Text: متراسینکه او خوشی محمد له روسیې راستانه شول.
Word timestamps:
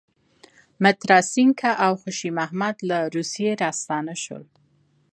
متراسینکه 0.83 1.71
او 1.85 1.91
خوشی 2.01 2.29
محمد 2.37 2.77
له 2.89 2.99
روسیې 3.15 3.51
راستانه 3.63 4.15
شول. 4.23 4.43